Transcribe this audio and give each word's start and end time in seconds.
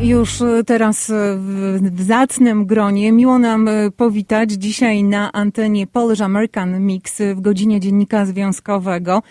Już 0.00 0.42
teraz 0.66 1.12
w 1.78 2.02
zacnym 2.02 2.66
gronie 2.66 3.12
miło 3.12 3.38
nam 3.38 3.68
powitać 3.96 4.50
dzisiaj 4.52 5.04
na 5.04 5.32
antenie 5.32 5.86
Polish 5.86 6.20
American 6.20 6.80
Mix 6.80 7.18
w 7.34 7.40
godzinie 7.40 7.80
Dziennika 7.80 8.26
Związkowego 8.26 9.22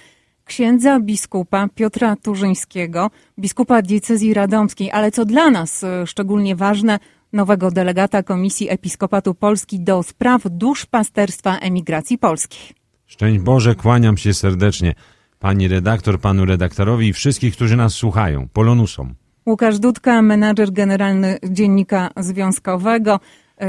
księdza 0.46 1.00
biskupa 1.00 1.68
Piotra 1.76 2.16
Turzyńskiego, 2.16 3.12
biskupa 3.40 3.82
diecezji 3.82 4.34
radomskiej, 4.34 4.92
ale 4.92 5.12
co 5.12 5.26
dla 5.26 5.50
nas 5.50 5.86
szczególnie 6.06 6.56
ważne, 6.56 7.00
nowego 7.34 7.72
delegata 7.72 8.24
Komisji 8.24 8.70
Episkopatu 8.70 9.34
Polski 9.34 9.80
do 9.80 10.04
spraw 10.04 10.42
duszpasterstwa 10.52 11.58
emigracji 11.58 12.18
polskiej. 12.18 12.76
Szczęść 13.06 13.40
Boże, 13.40 13.76
kłaniam 13.76 14.18
się 14.18 14.34
serdecznie 14.34 14.94
pani 15.40 15.68
redaktor, 15.68 16.20
panu 16.20 16.46
redaktorowi 16.46 17.08
i 17.08 17.14
wszystkich, 17.14 17.54
którzy 17.54 17.76
nas 17.76 17.94
słuchają, 17.94 18.48
polonusom. 18.54 19.16
Łukasz 19.48 19.80
Dudka, 19.80 20.22
menadżer 20.22 20.72
generalny 20.72 21.38
Dziennika 21.50 22.10
Związkowego, 22.18 23.20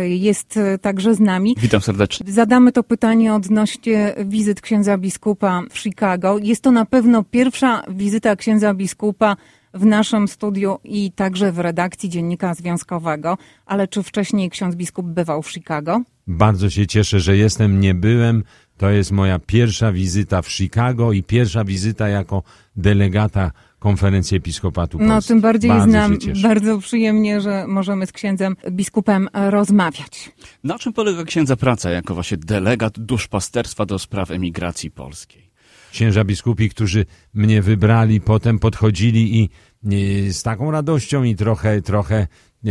jest 0.00 0.58
także 0.80 1.14
z 1.14 1.20
nami. 1.20 1.56
Witam 1.58 1.80
serdecznie. 1.80 2.32
Zadamy 2.32 2.72
to 2.72 2.82
pytanie 2.82 3.34
odnośnie 3.34 4.14
wizyt 4.24 4.60
księdza 4.60 4.98
biskupa 4.98 5.62
w 5.70 5.78
Chicago. 5.78 6.38
Jest 6.42 6.62
to 6.62 6.70
na 6.70 6.84
pewno 6.84 7.24
pierwsza 7.24 7.82
wizyta 7.88 8.36
księdza 8.36 8.74
biskupa 8.74 9.36
w 9.74 9.86
naszym 9.86 10.28
studiu 10.28 10.78
i 10.84 11.12
także 11.12 11.52
w 11.52 11.58
redakcji 11.58 12.08
Dziennika 12.08 12.54
Związkowego. 12.54 13.38
Ale 13.66 13.88
czy 13.88 14.02
wcześniej 14.02 14.50
ksiądz 14.50 14.74
biskup 14.74 15.06
bywał 15.06 15.42
w 15.42 15.50
Chicago? 15.50 16.02
Bardzo 16.26 16.70
się 16.70 16.86
cieszę, 16.86 17.20
że 17.20 17.36
jestem, 17.36 17.80
nie 17.80 17.94
byłem. 17.94 18.44
To 18.76 18.90
jest 18.90 19.12
moja 19.12 19.38
pierwsza 19.38 19.92
wizyta 19.92 20.42
w 20.42 20.48
Chicago 20.48 21.12
i 21.12 21.22
pierwsza 21.22 21.64
wizyta 21.64 22.08
jako 22.08 22.42
delegata 22.76 23.50
konferencji 23.78 24.36
Episkopatu 24.36 24.98
Polski. 24.98 25.14
No 25.14 25.22
tym 25.22 25.40
bardziej 25.40 25.70
bardzo 25.70 25.86
jest 25.86 26.26
nam 26.26 26.42
bardzo 26.42 26.78
przyjemnie, 26.78 27.40
że 27.40 27.66
możemy 27.66 28.06
z 28.06 28.12
księdzem 28.12 28.56
biskupem 28.70 29.28
rozmawiać. 29.32 30.32
Na 30.64 30.78
czym 30.78 30.92
polega 30.92 31.24
księdza 31.24 31.56
praca 31.56 31.90
jako 31.90 32.14
właśnie 32.14 32.36
delegat 32.36 32.98
duszpasterstwa 32.98 33.86
do 33.86 33.98
spraw 33.98 34.30
emigracji 34.30 34.90
polskiej? 34.90 35.48
Księża 35.92 36.24
biskupi, 36.24 36.70
którzy 36.70 37.06
mnie 37.34 37.62
wybrali, 37.62 38.20
potem 38.20 38.58
podchodzili 38.58 39.40
i, 39.40 39.50
i 39.90 40.32
z 40.32 40.42
taką 40.42 40.70
radością 40.70 41.22
i 41.22 41.36
trochę, 41.36 41.82
trochę 41.82 42.26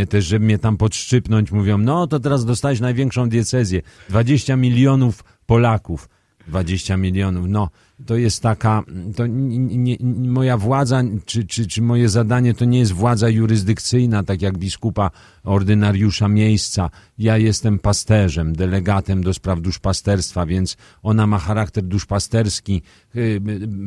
też, 0.09 0.25
żeby 0.25 0.45
mnie 0.45 0.57
tam 0.57 0.77
podszczypnąć, 0.77 1.51
mówią, 1.51 1.77
no 1.77 2.07
to 2.07 2.19
teraz 2.19 2.45
dostałeś 2.45 2.79
największą 2.79 3.29
diecezję, 3.29 3.81
20 4.09 4.55
milionów 4.55 5.23
Polaków. 5.45 6.09
20 6.47 6.97
milionów, 6.97 7.45
no 7.47 7.69
to 8.05 8.15
jest 8.15 8.43
taka, 8.43 8.83
to 9.15 9.27
nie, 9.27 9.77
nie, 9.77 9.97
moja 10.29 10.57
władza, 10.57 11.03
czy, 11.25 11.45
czy, 11.45 11.67
czy 11.67 11.81
moje 11.81 12.09
zadanie 12.09 12.53
to 12.53 12.65
nie 12.65 12.79
jest 12.79 12.91
władza 12.91 13.29
jurysdykcyjna, 13.29 14.23
tak 14.23 14.41
jak 14.41 14.57
biskupa, 14.57 15.11
ordynariusza 15.43 16.27
miejsca. 16.27 16.89
Ja 17.17 17.37
jestem 17.37 17.79
pasterzem, 17.79 18.53
delegatem 18.53 19.23
do 19.23 19.33
spraw 19.33 19.61
duszpasterstwa, 19.61 20.45
więc 20.45 20.77
ona 21.03 21.27
ma 21.27 21.39
charakter 21.39 21.83
duszpasterski. 21.83 22.81
Y, 23.15 23.41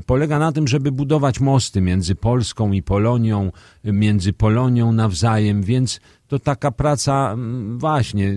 polega 0.07 0.39
na 0.39 0.53
tym, 0.53 0.69
żeby 0.69 0.93
budować 0.93 1.41
mosty 1.41 1.81
między 1.81 2.15
Polską 2.15 2.73
i 2.73 2.83
Polonią, 2.83 3.53
między 3.85 4.33
Polonią 4.33 4.93
nawzajem, 4.93 5.63
więc 5.63 6.01
to 6.31 6.39
taka 6.39 6.71
praca 6.71 7.33
mm, 7.33 7.79
właśnie 7.79 8.37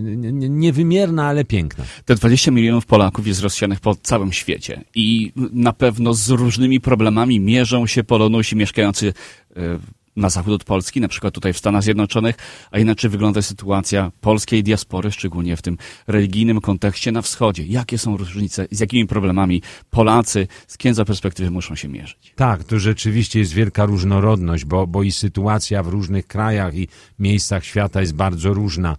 niewymierna, 0.50 1.28
ale 1.28 1.46
piękna. 1.46 1.84
Te 2.06 2.16
20 2.16 2.52
milionów 2.52 2.86
Polaków 2.86 3.28
jest 3.28 3.42
rozsianych 3.42 3.80
po 3.80 3.96
całym 3.96 4.34
świecie 4.34 4.82
i 4.96 5.32
na 5.54 5.74
pewno 5.74 6.14
z 6.14 6.30
różnymi 6.30 6.80
problemami 6.80 7.40
mierzą 7.40 7.88
się 7.88 8.04
Polonusi 8.04 8.56
mieszkający 8.56 9.14
e, 9.56 9.60
na 10.16 10.30
zachód 10.30 10.54
od 10.54 10.64
Polski, 10.64 11.02
na 11.02 11.08
przykład 11.08 11.34
tutaj 11.34 11.54
w 11.54 11.58
Stanach 11.58 11.84
Zjednoczonych, 11.84 12.36
a 12.72 12.80
inaczej 12.80 13.10
wygląda 13.10 13.42
sytuacja 13.42 14.12
polskiej 14.22 14.64
diaspory, 14.64 15.12
szczególnie 15.12 15.58
w 15.58 15.62
tym 15.62 15.78
religijnym 16.08 16.62
kontekście 16.62 17.12
na 17.12 17.22
wschodzie. 17.22 17.64
Jakie 17.66 17.98
są 17.98 18.18
różnice, 18.18 18.68
z 18.72 18.80
jakimi 18.80 19.08
problemami 19.08 19.62
Polacy 19.90 20.48
z 20.68 20.78
księdza 20.78 21.06
perspektywy 21.06 21.52
muszą 21.52 21.76
się 21.76 21.88
mierzyć? 21.88 22.34
Tak, 22.36 22.64
to 22.64 22.80
rzeczywiście 22.80 23.40
jest 23.40 23.54
wielka 23.54 23.86
różnorodność, 23.86 24.66
bo, 24.66 24.88
bo 24.88 25.04
i 25.04 25.12
sytuacja 25.12 25.84
w 25.84 25.88
różnych 25.88 26.28
krajach 26.28 26.76
i 26.76 26.88
miejscach 27.20 27.66
świata 27.66 28.02
jest 28.02 28.14
bardzo 28.14 28.54
różna. 28.54 28.98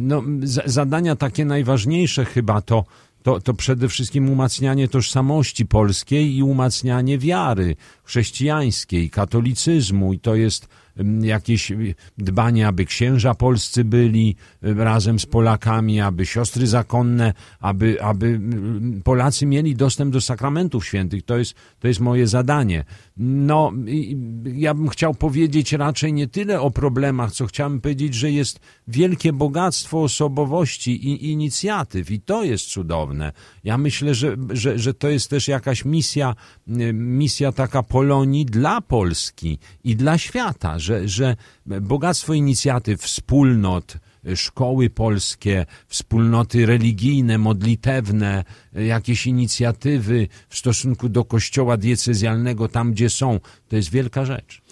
No, 0.00 0.22
zadania 0.64 1.16
takie 1.16 1.44
najważniejsze 1.44 2.24
chyba 2.24 2.60
to 2.60 2.84
to, 3.22 3.40
to 3.40 3.54
przede 3.54 3.88
wszystkim 3.88 4.30
umacnianie 4.30 4.88
tożsamości 4.88 5.66
polskiej 5.66 6.36
i 6.36 6.42
umacnianie 6.42 7.18
wiary 7.18 7.76
chrześcijańskiej, 8.04 9.10
katolicyzmu. 9.10 10.12
I 10.12 10.18
to 10.18 10.34
jest 10.34 10.68
jakieś 11.20 11.72
dbanie, 12.18 12.68
aby 12.68 12.84
księża 12.84 13.34
polscy 13.34 13.84
byli 13.84 14.36
razem 14.62 15.18
z 15.18 15.26
Polakami, 15.26 16.00
aby 16.00 16.26
siostry 16.26 16.66
zakonne, 16.66 17.34
aby, 17.60 18.02
aby 18.02 18.40
Polacy 19.04 19.46
mieli 19.46 19.76
dostęp 19.76 20.12
do 20.12 20.20
sakramentów 20.20 20.86
świętych. 20.86 21.22
To 21.22 21.38
jest, 21.38 21.54
to 21.80 21.88
jest 21.88 22.00
moje 22.00 22.26
zadanie. 22.26 22.84
No, 23.16 23.72
ja 24.44 24.74
bym 24.74 24.88
chciał 24.88 25.14
powiedzieć 25.14 25.72
raczej 25.72 26.12
nie 26.12 26.26
tyle 26.26 26.60
o 26.60 26.70
problemach, 26.70 27.32
co 27.32 27.46
chciałem 27.46 27.80
powiedzieć, 27.80 28.14
że 28.14 28.30
jest 28.30 28.60
wielkie 28.88 29.32
bogactwo 29.32 30.02
osobowości 30.02 31.06
i 31.06 31.30
inicjatyw 31.30 32.10
i 32.10 32.20
to 32.20 32.44
jest 32.44 32.66
cudowne. 32.66 33.32
Ja 33.64 33.78
myślę, 33.78 34.14
że, 34.14 34.36
że, 34.50 34.78
że 34.78 34.94
to 34.94 35.08
jest 35.08 35.30
też 35.30 35.48
jakaś 35.48 35.84
misja, 35.84 36.34
misja 36.92 37.52
taka 37.52 37.82
Polonii 37.82 38.46
dla 38.46 38.80
Polski 38.80 39.58
i 39.84 39.96
dla 39.96 40.18
świata, 40.18 40.78
że, 40.88 41.08
że 41.08 41.36
bogactwo 41.66 42.34
inicjatyw, 42.34 43.02
wspólnot, 43.02 43.96
szkoły 44.34 44.90
polskie, 44.90 45.66
wspólnoty 45.86 46.66
religijne, 46.66 47.38
modlitewne, 47.38 48.44
jakieś 48.72 49.26
inicjatywy 49.26 50.28
w 50.48 50.56
stosunku 50.56 51.08
do 51.08 51.24
kościoła 51.24 51.76
diecezjalnego 51.76 52.68
tam, 52.68 52.92
gdzie 52.92 53.10
są, 53.10 53.40
to 53.68 53.76
jest 53.76 53.90
wielka 53.90 54.24
rzecz. 54.24 54.62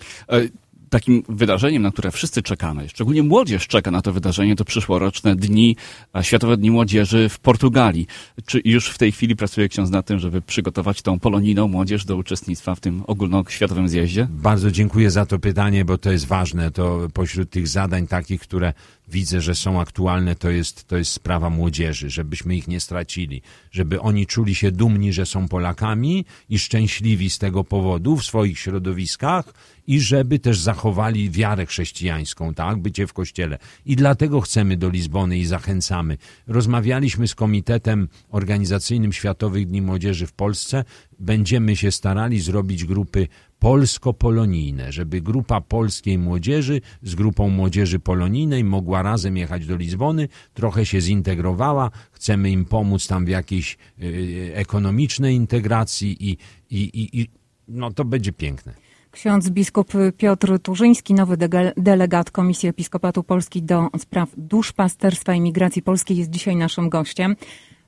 Takim 0.96 1.22
wydarzeniem, 1.28 1.82
na 1.82 1.90
które 1.90 2.10
wszyscy 2.10 2.42
czekamy, 2.42 2.88
szczególnie 2.88 3.22
młodzież 3.22 3.66
czeka 3.66 3.90
na 3.90 4.02
to 4.02 4.12
wydarzenie, 4.12 4.56
to 4.56 4.64
przyszłoroczne 4.64 5.36
dni, 5.36 5.76
Światowe 6.22 6.56
Dni 6.56 6.70
Młodzieży 6.70 7.28
w 7.28 7.38
Portugalii. 7.38 8.06
Czy 8.46 8.60
już 8.64 8.88
w 8.88 8.98
tej 8.98 9.12
chwili 9.12 9.36
pracuje 9.36 9.68
ksiądz 9.68 9.90
nad 9.90 10.06
tym, 10.06 10.18
żeby 10.18 10.42
przygotować 10.42 11.02
tą 11.02 11.18
polonijną 11.18 11.68
młodzież 11.68 12.04
do 12.04 12.16
uczestnictwa 12.16 12.74
w 12.74 12.80
tym 12.80 13.02
ogólnoświatowym 13.06 13.88
zjeździe? 13.88 14.28
Bardzo 14.30 14.70
dziękuję 14.70 15.10
za 15.10 15.26
to 15.26 15.38
pytanie, 15.38 15.84
bo 15.84 15.98
to 15.98 16.12
jest 16.12 16.26
ważne. 16.26 16.70
To 16.70 17.08
pośród 17.14 17.50
tych 17.50 17.68
zadań 17.68 18.06
takich, 18.06 18.40
które 18.40 18.72
widzę, 19.08 19.40
że 19.40 19.54
są 19.54 19.80
aktualne, 19.80 20.34
to 20.34 20.50
jest, 20.50 20.88
to 20.88 20.96
jest 20.96 21.12
sprawa 21.12 21.50
młodzieży, 21.50 22.10
żebyśmy 22.10 22.56
ich 22.56 22.68
nie 22.68 22.80
stracili, 22.80 23.42
żeby 23.70 24.00
oni 24.00 24.26
czuli 24.26 24.54
się 24.54 24.70
dumni, 24.70 25.12
że 25.12 25.26
są 25.26 25.48
Polakami 25.48 26.24
i 26.48 26.58
szczęśliwi 26.58 27.30
z 27.30 27.38
tego 27.38 27.64
powodu 27.64 28.16
w 28.16 28.24
swoich 28.24 28.58
środowiskach 28.58 29.52
i 29.86 30.00
żeby 30.00 30.38
też 30.38 30.60
zachowali 30.60 31.30
wiarę 31.30 31.66
chrześcijańską, 31.66 32.54
tak, 32.54 32.78
bycie 32.78 33.06
w 33.06 33.12
kościele. 33.12 33.58
I 33.86 33.96
dlatego 33.96 34.40
chcemy 34.40 34.76
do 34.76 34.90
Lizbony 34.90 35.38
i 35.38 35.46
zachęcamy. 35.46 36.18
Rozmawialiśmy 36.46 37.28
z 37.28 37.34
Komitetem 37.34 38.08
Organizacyjnym 38.30 39.12
Światowych 39.12 39.66
Dni 39.66 39.82
Młodzieży 39.82 40.26
w 40.26 40.32
Polsce. 40.32 40.84
Będziemy 41.18 41.76
się 41.76 41.92
starali 41.92 42.40
zrobić 42.40 42.84
grupy 42.84 43.28
polsko-polonijne, 43.58 44.92
żeby 44.92 45.20
grupa 45.20 45.60
polskiej 45.60 46.18
młodzieży 46.18 46.80
z 47.02 47.14
grupą 47.14 47.48
młodzieży 47.48 47.98
polonijnej 47.98 48.64
mogła 48.64 49.02
razem 49.02 49.36
jechać 49.36 49.66
do 49.66 49.76
Lizbony, 49.76 50.28
trochę 50.54 50.86
się 50.86 51.00
zintegrowała, 51.00 51.90
chcemy 52.12 52.50
im 52.50 52.64
pomóc 52.64 53.06
tam 53.06 53.24
w 53.24 53.28
jakiejś 53.28 53.78
y, 54.02 54.52
ekonomicznej 54.54 55.34
integracji 55.34 56.30
i, 56.30 56.36
i, 56.70 56.82
i, 56.82 57.20
i 57.20 57.28
no 57.68 57.90
to 57.90 58.04
będzie 58.04 58.32
piękne. 58.32 58.74
Ksiądz 59.10 59.50
biskup 59.50 59.92
Piotr 60.16 60.58
Turzyński, 60.62 61.14
nowy 61.14 61.36
delegat 61.76 62.30
Komisji 62.30 62.68
Episkopatu 62.68 63.22
Polski 63.22 63.62
do 63.62 63.88
spraw 63.98 64.28
duszpasterstwa 64.36 65.34
i 65.34 65.40
migracji 65.40 65.82
polskiej 65.82 66.16
jest 66.16 66.30
dzisiaj 66.30 66.56
naszym 66.56 66.88
gościem. 66.88 67.36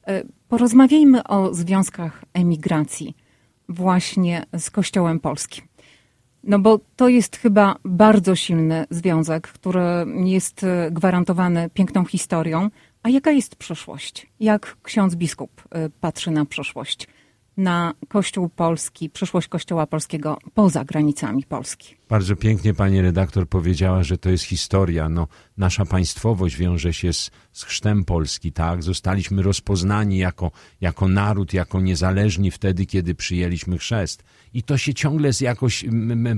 E, 0.06 0.22
porozmawiajmy 0.48 1.25
o 1.25 1.54
związkach 1.54 2.25
emigracji 2.34 3.14
właśnie 3.69 4.44
z 4.59 4.70
Kościołem 4.70 5.20
Polskim. 5.20 5.65
No 6.44 6.59
bo 6.59 6.81
to 6.97 7.09
jest 7.09 7.37
chyba 7.37 7.76
bardzo 7.85 8.37
silny 8.37 8.85
związek, 8.91 9.49
który 9.49 9.81
jest 10.25 10.67
gwarantowany 10.91 11.70
piękną 11.75 12.05
historią. 12.05 12.70
A 13.03 13.09
jaka 13.09 13.31
jest 13.31 13.56
przyszłość? 13.56 14.26
Jak 14.41 14.76
ksiądz 14.82 15.15
biskup 15.15 15.62
e, 15.70 15.91
patrzy 16.00 16.31
na 16.31 16.44
przyszłość 16.44 17.09
na 17.58 17.94
Kościół 18.08 18.49
Polski, 18.49 19.10
przyszłość 19.10 19.49
Kościoła 19.49 19.87
Polskiego 19.87 20.38
poza 20.55 20.84
granicami 20.84 21.44
Polski. 21.44 21.94
Bardzo 22.08 22.37
pięknie 22.37 22.75
pani 22.75 23.00
redaktor 23.00 23.49
powiedziała, 23.49 24.02
że 24.02 24.19
to 24.19 24.31
jest 24.31 24.44
historia. 24.44 25.08
No, 25.08 25.28
nasza 25.56 25.84
państwowość 25.84 26.56
wiąże 26.56 26.93
się 26.93 27.12
z, 27.12 27.31
z 27.52 27.64
chrztem 27.64 28.05
Polski, 28.05 28.52
tak? 28.52 28.82
Zostaliśmy 28.82 29.43
rozpoznani 29.43 30.19
jako, 30.19 30.50
jako 30.81 31.08
naród, 31.08 31.52
jako 31.55 31.81
niezależni 31.81 32.50
wtedy, 32.50 32.87
kiedy 32.87 33.14
przyjęliśmy 33.14 33.78
chrzest. 33.78 34.25
I 34.55 34.62
to 34.62 34.78
się 34.78 34.94
ciągle 34.94 35.31
jakoś 35.40 35.84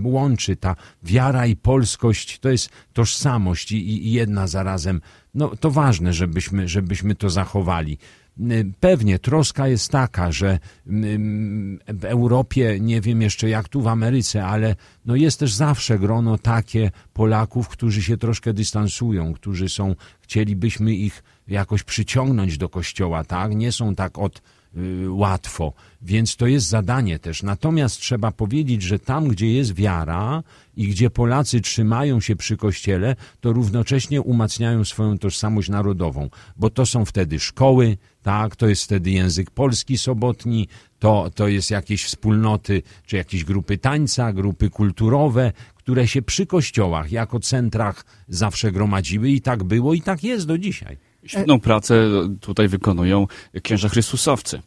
łączy. 0.03 0.57
Ta 0.57 0.77
wiara 1.03 1.47
i 1.47 1.57
polskość 1.57 2.39
to 2.39 2.49
jest 2.49 2.71
tożsamość 2.93 3.73
i, 3.73 4.07
i 4.07 4.13
jedna 4.13 4.47
zarazem. 4.47 5.01
No, 5.35 5.57
to 5.57 5.71
ważne, 5.71 6.13
żebyśmy, 6.13 6.69
żebyśmy 6.69 7.15
to 7.15 7.31
zachowali. 7.31 7.99
Pewnie 8.81 9.19
troska 9.19 9.69
jest 9.69 9.91
taka, 9.91 10.33
że 10.33 10.59
w 11.89 12.05
Europie, 12.05 12.79
nie 12.81 13.01
wiem 13.01 13.23
jeszcze 13.23 13.49
jak 13.49 13.69
tu 13.69 13.81
w 13.83 13.89
Ameryce, 13.89 14.47
ale 14.47 14.77
no 15.07 15.17
jest 15.17 15.41
też 15.41 15.53
zawsze 15.53 15.99
grono 15.99 16.39
takie 16.39 16.91
Polaków, 17.13 17.69
którzy 17.69 18.03
się 18.03 18.17
troszkę 18.17 18.53
dystansują, 18.53 19.33
którzy 19.33 19.69
są, 19.69 19.95
chcielibyśmy 20.21 20.95
ich 20.95 21.23
jakoś 21.49 21.83
przyciągnąć 21.83 22.59
do 22.59 22.69
kościoła, 22.69 23.25
tak? 23.25 23.55
Nie 23.55 23.73
są 23.73 23.95
tak 23.95 24.19
od 24.19 24.39
y, 24.39 24.41
łatwo, 25.09 25.73
więc 26.03 26.37
to 26.37 26.47
jest 26.47 26.67
zadanie 26.67 27.19
też. 27.19 27.43
Natomiast 27.43 28.01
trzeba 28.01 28.31
powiedzieć, 28.31 28.83
że 28.83 28.99
tam, 28.99 29.29
gdzie 29.29 29.53
jest 29.53 29.75
wiara 29.75 30.43
i 30.77 30.89
gdzie 30.89 31.11
Polacy 31.11 31.61
trzymają 31.61 32.21
się 32.21 32.37
przy 32.37 32.57
kościele, 32.57 33.17
to 33.41 33.53
równocześnie 33.53 34.23
umacniają 34.23 34.85
swoją 34.85 35.19
tożsamość 35.19 35.69
narodową, 35.69 36.31
bo 36.57 36.71
to 36.71 36.87
są 36.87 37.05
wtedy 37.05 37.41
szkoły, 37.41 37.97
tak, 38.23 38.57
to 38.57 38.67
jest 38.67 38.85
wtedy 38.85 39.11
język 39.11 39.51
polski 39.51 39.99
sobotni, 39.99 40.69
to, 40.99 41.31
to 41.35 41.49
jest 41.49 41.71
jakieś 41.71 42.05
wspólnoty, 42.05 42.83
czy 43.07 43.17
jakieś 43.17 43.45
grupy 43.45 43.79
tańca, 43.79 44.33
grupy 44.33 44.71
kulturowe, 44.71 45.53
które 45.75 46.09
się 46.09 46.23
przy 46.23 46.47
kościołach 46.47 47.13
jako 47.13 47.41
centrach 47.41 48.05
zawsze 48.29 48.73
gromadziły 48.73 49.31
i 49.31 49.41
tak 49.41 49.65
było 49.65 49.95
i 49.95 50.03
tak 50.03 50.25
jest 50.25 50.47
do 50.47 50.59
dzisiaj. 50.59 51.10
Świetną 51.27 51.61
pracę 51.61 52.09
tutaj 52.41 52.69
wykonują 52.69 53.27
księża 53.63 53.89
Chrystusowcy. 53.89 54.63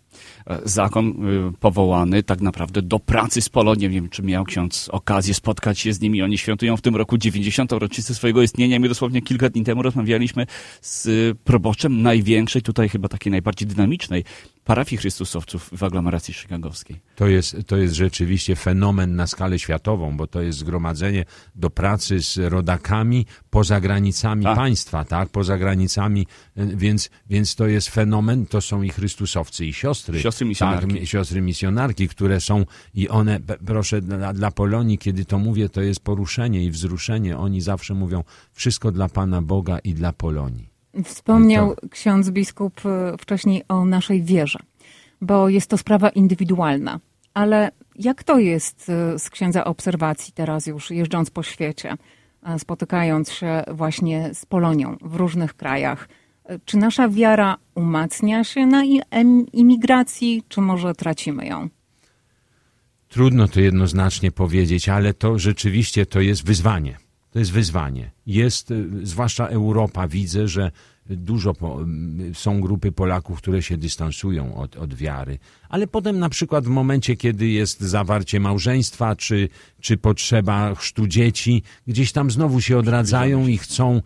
E, 0.48 0.60
zakon 0.66 1.08
y, 1.08 1.58
powołany 1.60 2.24
tak 2.24 2.42
naprawdę 2.42 2.82
do 2.82 3.00
pracy 3.00 3.42
z 3.42 3.50
Polonią. 3.50 3.90
Nie 3.90 3.90
wiem, 3.90 4.10
czy 4.10 4.24
miał 4.24 4.44
ksiądz 4.44 4.90
okazję 4.92 5.34
spotkać 5.34 5.80
się 5.80 5.94
z 5.94 6.02
nimi. 6.02 6.22
Oni 6.22 6.38
świętują 6.38 6.78
w 6.78 6.82
tym 6.82 6.96
roku 6.96 7.18
90. 7.18 7.72
rocznicę 7.72 8.16
swojego 8.16 8.42
istnienia. 8.42 8.80
My 8.80 8.90
dosłownie 8.90 9.22
kilka 9.22 9.50
dni 9.50 9.64
temu 9.64 9.82
rozmawialiśmy 9.82 10.46
z 10.82 11.38
proboszczem 11.38 12.02
największej, 12.02 12.62
tutaj 12.62 12.90
chyba 12.90 13.08
takiej 13.08 13.32
najbardziej 13.32 13.68
dynamicznej 13.68 14.24
parafii 14.64 14.98
Chrystusowców 14.98 15.70
w 15.78 15.84
aglomeracji 15.84 16.34
chicagowskiej. 16.34 17.00
To 17.16 17.28
jest, 17.28 17.58
to 17.68 17.78
jest 17.78 17.94
rzeczywiście 17.96 18.56
fenomen 18.56 19.16
na 19.16 19.28
skalę 19.28 19.60
światową, 19.60 20.18
bo 20.18 20.28
to 20.28 20.42
jest 20.42 20.58
zgromadzenie 20.58 21.26
do 21.56 21.70
pracy 21.70 22.22
z 22.22 22.38
rodakami 22.38 23.26
poza 23.50 23.82
granicami 23.82 24.44
tak. 24.44 24.56
państwa, 24.56 25.06
tak? 25.06 25.30
Poza 25.30 25.58
granicami, 25.58 26.28
więc, 26.56 27.10
więc 27.30 27.56
to 27.56 27.68
jest 27.68 27.90
fenomen, 27.90 28.46
to 28.46 28.62
są 28.62 28.82
i 28.82 28.90
Chrystusowcy, 28.90 29.66
i 29.66 29.74
siostry. 29.74 30.13
Siostry 30.22 30.46
misjonarki. 30.46 31.00
Tak, 31.00 31.08
siostry 31.08 31.42
misjonarki, 31.42 32.08
które 32.08 32.42
są 32.42 32.66
i 32.94 33.10
one, 33.10 33.40
proszę, 33.66 34.02
dla, 34.02 34.34
dla 34.34 34.52
Polonii, 34.52 34.98
kiedy 34.98 35.26
to 35.26 35.40
mówię, 35.40 35.70
to 35.70 35.82
jest 35.82 36.00
poruszenie 36.00 36.64
i 36.66 36.72
wzruszenie. 36.72 37.38
Oni 37.38 37.62
zawsze 37.62 37.94
mówią, 37.94 38.24
wszystko 38.52 38.92
dla 38.92 39.10
Pana 39.10 39.42
Boga 39.42 39.80
i 39.80 39.94
dla 39.94 40.14
Polonii. 40.14 40.70
Wspomniał 41.04 41.76
to... 41.76 41.90
ksiądz 41.90 42.30
biskup 42.30 42.82
e, 42.86 43.18
wcześniej 43.18 43.64
o 43.68 43.86
naszej 43.86 44.24
wierze, 44.24 44.60
bo 45.22 45.50
jest 45.50 45.70
to 45.70 45.78
sprawa 45.78 46.10
indywidualna. 46.10 47.00
Ale 47.34 47.72
jak 47.96 48.24
to 48.24 48.40
jest 48.40 48.90
e, 48.90 49.20
z 49.20 49.30
księdza 49.30 49.66
obserwacji 49.66 50.34
teraz 50.34 50.68
już 50.68 50.92
jeżdżąc 50.92 51.30
po 51.30 51.44
świecie, 51.44 51.98
spotykając 52.58 53.32
się 53.32 53.64
właśnie 53.72 54.30
z 54.34 54.46
Polonią 54.46 54.98
w 55.02 55.16
różnych 55.16 55.54
krajach? 55.54 56.08
Czy 56.66 56.78
nasza 56.78 57.10
wiara 57.10 57.58
umacnia 57.76 58.44
się 58.44 58.66
na 58.66 58.84
imigracji, 59.54 60.44
czy 60.50 60.62
może 60.62 60.94
tracimy 60.94 61.46
ją? 61.46 61.70
Trudno 63.08 63.48
to 63.48 63.60
jednoznacznie 63.60 64.32
powiedzieć, 64.32 64.90
ale 64.90 65.14
to 65.14 65.40
rzeczywiście 65.40 66.06
to 66.06 66.22
jest 66.22 66.46
wyzwanie. 66.46 66.98
To 67.32 67.40
jest 67.40 67.52
wyzwanie. 67.52 68.12
Jest, 68.26 68.72
y, 68.72 68.90
zwłaszcza 69.04 69.48
Europa, 69.48 70.08
widzę, 70.08 70.48
że 70.48 70.72
dużo 71.10 71.54
po, 71.54 71.80
są 72.34 72.62
grupy 72.62 72.92
Polaków, 72.92 73.38
które 73.38 73.62
się 73.62 73.78
dystansują 73.78 74.56
od, 74.56 74.76
od 74.76 74.94
wiary, 74.94 75.40
ale 75.70 75.88
potem 75.88 76.20
na 76.20 76.30
przykład 76.30 76.66
w 76.66 76.68
momencie, 76.68 77.18
kiedy 77.18 77.48
jest 77.48 77.82
zawarcie 77.82 78.40
małżeństwa, 78.40 79.16
czy, 79.16 79.50
czy 79.82 79.98
potrzeba 79.98 80.76
chrztu 80.76 81.08
dzieci, 81.08 81.64
gdzieś 81.88 82.12
tam 82.12 82.32
znowu 82.32 82.62
się 82.62 82.78
odradzają 82.78 83.48
i 83.48 83.58
chcą 83.58 84.02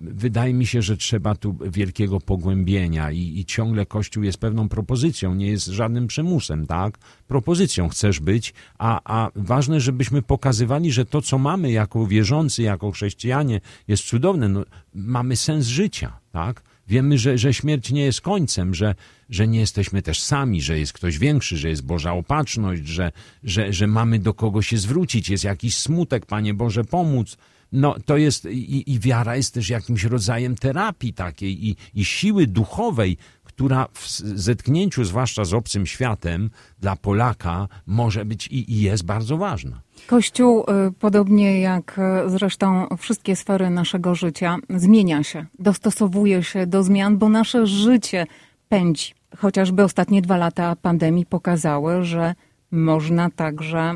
wydaje 0.00 0.54
mi 0.54 0.66
się, 0.66 0.82
że 0.82 0.96
trzeba 0.96 1.34
tu 1.34 1.56
wielkiego 1.70 2.20
pogłębienia 2.20 3.10
i, 3.10 3.38
i, 3.38 3.44
ciągle 3.44 3.86
Kościół 3.86 4.22
jest 4.22 4.38
pewną 4.38 4.68
propozycją, 4.68 5.34
nie 5.34 5.46
jest 5.46 5.66
żadnym 5.66 6.06
przymusem, 6.06 6.66
tak? 6.66 6.98
Propozycją 7.28 7.88
chcesz 7.88 8.20
być, 8.20 8.54
a, 8.78 9.00
a 9.04 9.30
ważne, 9.34 9.80
żebyśmy 9.80 10.22
pokazywali, 10.22 10.92
że 10.92 11.04
to, 11.04 11.22
co 11.22 11.38
mamy 11.38 11.70
jako 11.70 12.06
wierzący, 12.06 12.62
jako 12.62 12.90
chrześcijanie, 12.90 13.60
jest 13.88 14.04
cudowne. 14.04 14.48
No, 14.48 14.64
mamy 14.94 15.36
sens 15.36 15.66
życia, 15.66 16.20
tak? 16.32 16.62
Wiemy, 16.88 17.18
że, 17.18 17.38
że 17.38 17.54
śmierć 17.54 17.90
nie 17.90 18.04
jest 18.04 18.20
końcem, 18.20 18.74
że, 18.74 18.94
że 19.30 19.48
nie 19.48 19.60
jesteśmy 19.60 20.02
też 20.02 20.22
sami, 20.22 20.62
że 20.62 20.78
jest 20.78 20.92
ktoś 20.92 21.18
większy, 21.18 21.56
że 21.56 21.68
jest 21.68 21.82
Boża 21.82 22.12
opatrzność, 22.12 22.86
że, 22.86 23.12
że, 23.44 23.72
że 23.72 23.86
mamy 23.86 24.18
do 24.18 24.34
kogo 24.34 24.62
się 24.62 24.78
zwrócić, 24.78 25.28
jest 25.30 25.44
jakiś 25.44 25.76
smutek, 25.76 26.26
Panie 26.26 26.54
Boże, 26.54 26.84
pomóc 26.84 27.36
no 27.72 27.96
to 28.04 28.16
jest 28.16 28.44
i, 28.44 28.92
i 28.92 29.00
wiara 29.00 29.36
jest 29.36 29.54
też 29.54 29.68
jakimś 29.68 30.04
rodzajem 30.04 30.56
terapii 30.56 31.12
takiej 31.12 31.68
i, 31.68 31.76
i 31.94 32.04
siły 32.04 32.46
duchowej, 32.46 33.16
która 33.44 33.88
w 33.92 34.08
zetknięciu 34.18 35.04
zwłaszcza 35.04 35.44
z 35.44 35.54
obcym 35.54 35.86
światem 35.86 36.50
dla 36.80 36.96
Polaka 36.96 37.68
może 37.86 38.24
być 38.24 38.46
i, 38.46 38.72
i 38.72 38.80
jest 38.80 39.04
bardzo 39.04 39.36
ważna. 39.36 39.80
Kościół, 40.06 40.60
y, 40.88 40.92
podobnie 40.92 41.60
jak 41.60 41.98
y, 42.26 42.30
zresztą 42.30 42.86
wszystkie 42.98 43.36
sfery 43.36 43.70
naszego 43.70 44.14
życia, 44.14 44.56
zmienia 44.70 45.22
się, 45.22 45.46
dostosowuje 45.58 46.42
się 46.42 46.66
do 46.66 46.82
zmian, 46.82 47.18
bo 47.18 47.28
nasze 47.28 47.66
życie 47.66 48.26
pędzi. 48.68 49.14
Chociażby 49.36 49.82
ostatnie 49.82 50.22
dwa 50.22 50.36
lata 50.36 50.76
pandemii 50.76 51.26
pokazały, 51.26 52.04
że 52.04 52.34
można 52.70 53.30
także 53.30 53.78
e, 53.78 53.94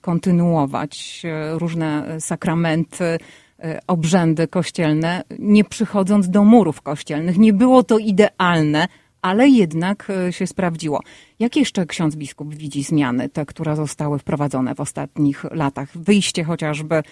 kontynuować 0.00 1.22
e, 1.24 1.58
różne 1.58 2.20
sakramenty, 2.20 3.18
e, 3.58 3.80
obrzędy 3.86 4.48
kościelne, 4.48 5.22
nie 5.38 5.64
przychodząc 5.64 6.30
do 6.30 6.44
murów 6.44 6.82
kościelnych. 6.82 7.38
Nie 7.38 7.52
było 7.52 7.82
to 7.82 7.98
idealne, 7.98 8.88
ale 9.22 9.48
jednak 9.48 10.12
się 10.30 10.46
sprawdziło. 10.46 11.02
Jakie 11.38 11.60
jeszcze 11.60 11.86
ksiądz 11.86 12.16
biskup 12.16 12.54
widzi 12.54 12.82
zmiany, 12.82 13.28
te, 13.28 13.46
które 13.46 13.76
zostały 13.76 14.18
wprowadzone 14.18 14.74
w 14.74 14.80
ostatnich 14.80 15.44
latach? 15.44 15.98
Wyjście 15.98 16.44
chociażby 16.44 17.02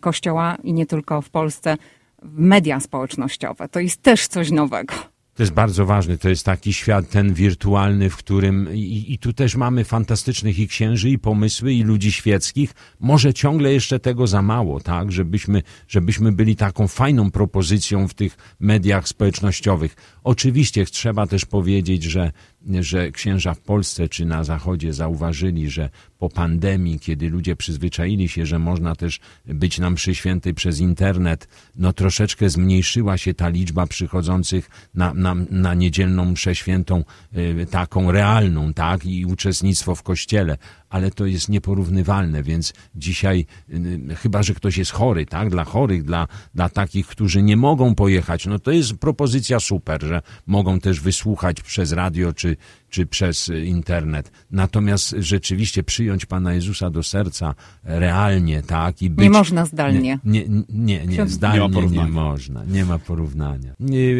kościoła 0.00 0.56
i 0.64 0.72
nie 0.72 0.86
tylko 0.86 1.22
w 1.22 1.30
Polsce 1.30 1.76
w 2.22 2.38
media 2.38 2.80
społecznościowe. 2.80 3.68
To 3.68 3.80
jest 3.80 4.02
też 4.02 4.28
coś 4.28 4.50
nowego. 4.50 5.11
To 5.34 5.42
jest 5.42 5.52
bardzo 5.52 5.86
ważne. 5.86 6.18
To 6.18 6.28
jest 6.28 6.44
taki 6.44 6.72
świat 6.72 7.10
ten 7.10 7.34
wirtualny, 7.34 8.10
w 8.10 8.16
którym 8.16 8.74
i, 8.74 9.04
i, 9.08 9.18
tu 9.18 9.32
też 9.32 9.56
mamy 9.56 9.84
fantastycznych 9.84 10.58
i 10.58 10.68
księży, 10.68 11.10
i 11.10 11.18
pomysły, 11.18 11.72
i 11.72 11.82
ludzi 11.82 12.12
świeckich. 12.12 12.74
Może 13.00 13.34
ciągle 13.34 13.72
jeszcze 13.72 14.00
tego 14.00 14.26
za 14.26 14.42
mało, 14.42 14.80
tak? 14.80 15.12
Żebyśmy, 15.12 15.62
żebyśmy 15.88 16.32
byli 16.32 16.56
taką 16.56 16.88
fajną 16.88 17.30
propozycją 17.30 18.08
w 18.08 18.14
tych 18.14 18.36
mediach 18.60 19.08
społecznościowych. 19.08 19.96
Oczywiście 20.24 20.84
trzeba 20.84 21.26
też 21.26 21.44
powiedzieć, 21.44 22.02
że 22.02 22.32
że 22.80 23.10
księża 23.10 23.54
w 23.54 23.60
Polsce 23.60 24.08
czy 24.08 24.26
na 24.26 24.44
Zachodzie 24.44 24.92
zauważyli, 24.92 25.70
że 25.70 25.90
po 26.18 26.28
pandemii, 26.28 26.98
kiedy 27.00 27.30
ludzie 27.30 27.56
przyzwyczaili 27.56 28.28
się, 28.28 28.46
że 28.46 28.58
można 28.58 28.96
też 28.96 29.20
być 29.46 29.78
nam 29.78 29.94
przy 29.94 30.14
świętej 30.14 30.54
przez 30.54 30.80
internet, 30.80 31.48
no 31.76 31.92
troszeczkę 31.92 32.50
zmniejszyła 32.50 33.18
się 33.18 33.34
ta 33.34 33.48
liczba 33.48 33.86
przychodzących 33.86 34.70
na, 34.94 35.14
na, 35.14 35.34
na 35.50 35.74
niedzielną 35.74 36.24
mszę 36.24 36.54
świętą 36.54 37.04
y, 37.36 37.66
taką 37.70 38.10
realną, 38.12 38.74
tak, 38.74 39.06
i 39.06 39.26
uczestnictwo 39.26 39.94
w 39.94 40.02
kościele 40.02 40.58
ale 40.92 41.10
to 41.10 41.26
jest 41.26 41.48
nieporównywalne, 41.48 42.42
więc 42.42 42.72
dzisiaj, 42.94 43.46
y, 43.70 44.14
chyba 44.16 44.42
że 44.42 44.54
ktoś 44.54 44.76
jest 44.76 44.90
chory, 44.90 45.26
tak, 45.26 45.50
dla 45.50 45.64
chorych, 45.64 46.02
dla, 46.02 46.28
dla 46.54 46.68
takich, 46.68 47.06
którzy 47.06 47.42
nie 47.42 47.56
mogą 47.56 47.94
pojechać, 47.94 48.46
no 48.46 48.58
to 48.58 48.70
jest 48.70 48.94
propozycja 48.94 49.60
super, 49.60 50.02
że 50.02 50.22
mogą 50.46 50.80
też 50.80 51.00
wysłuchać 51.00 51.60
przez 51.60 51.92
radio 51.92 52.32
czy, 52.32 52.56
czy 52.90 53.06
przez 53.06 53.48
internet. 53.64 54.30
Natomiast 54.50 55.14
rzeczywiście 55.18 55.82
przyjąć 55.82 56.26
Pana 56.26 56.54
Jezusa 56.54 56.90
do 56.90 57.02
serca 57.02 57.54
realnie, 57.84 58.62
tak? 58.62 59.02
I 59.02 59.10
być, 59.10 59.24
nie 59.24 59.30
można 59.30 59.66
zdalnie. 59.66 60.18
Nie, 60.24 60.44
nie, 60.48 60.66
nie, 60.68 61.06
nie 61.06 61.26
zdalnie 61.26 61.68
nie, 61.68 61.88
nie 61.88 62.06
można. 62.06 62.64
Nie 62.64 62.84
ma 62.84 62.98
porównania. 62.98 63.74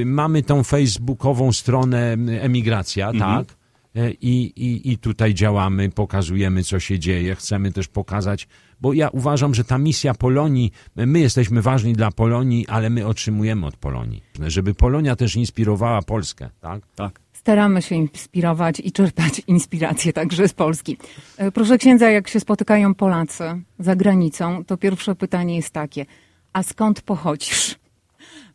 Mamy 0.04 0.42
tą 0.42 0.64
facebookową 0.64 1.52
stronę 1.52 2.12
emigracja, 2.40 3.10
mhm. 3.10 3.44
tak? 3.44 3.61
E, 3.96 4.10
i, 4.10 4.44
i, 4.56 4.92
i 4.92 4.98
tutaj 4.98 5.34
działamy, 5.34 5.90
pokazujemy, 5.90 6.64
co 6.64 6.80
się 6.80 6.98
dzieje. 6.98 7.34
Chcemy 7.34 7.72
też 7.72 7.88
pokazać, 7.88 8.48
bo 8.80 8.92
ja 8.92 9.08
uważam, 9.08 9.54
że 9.54 9.64
ta 9.64 9.78
misja 9.78 10.14
Polonii, 10.14 10.72
my 10.96 11.20
jesteśmy 11.20 11.62
ważni 11.62 11.92
dla 11.92 12.10
Polonii, 12.10 12.66
ale 12.68 12.90
my 12.90 13.06
otrzymujemy 13.06 13.66
od 13.66 13.76
Polonii. 13.76 14.22
Żeby 14.46 14.74
Polonia 14.74 15.16
też 15.16 15.36
inspirowała 15.36 16.02
Polskę, 16.02 16.50
tak? 16.60 16.82
Tak. 16.94 17.20
Staramy 17.32 17.82
się 17.82 17.94
inspirować 17.94 18.80
i 18.80 18.92
czerpać 18.92 19.42
inspirację 19.46 20.12
także 20.12 20.48
z 20.48 20.52
Polski. 20.54 20.96
E, 21.36 21.52
Proszę 21.52 21.78
księdza, 21.78 22.10
jak 22.10 22.28
się 22.28 22.40
spotykają 22.40 22.94
Polacy 22.94 23.44
za 23.78 23.96
granicą, 23.96 24.64
to 24.64 24.76
pierwsze 24.76 25.14
pytanie 25.14 25.56
jest 25.56 25.70
takie, 25.70 26.06
a 26.52 26.62
skąd 26.62 27.02
pochodzisz? 27.02 27.81